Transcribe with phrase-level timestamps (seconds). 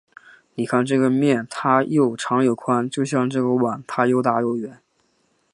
[0.55, 4.81] 你看这个面，它又长又宽，就像这个碗，它又大又圆。